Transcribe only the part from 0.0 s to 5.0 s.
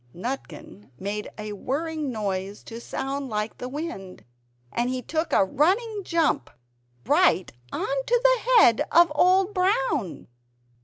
Nutkin made a whirring noise to sound like the WIND, and he